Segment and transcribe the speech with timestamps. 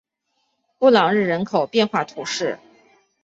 [0.79, 2.57] 布朗日人口变化图示